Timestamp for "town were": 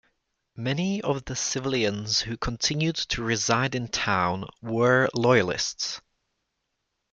3.87-5.07